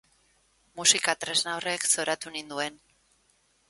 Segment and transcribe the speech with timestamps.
[0.79, 2.85] Musika tresna horrek zoratu ninduen.